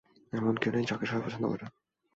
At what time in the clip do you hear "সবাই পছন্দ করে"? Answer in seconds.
1.05-1.65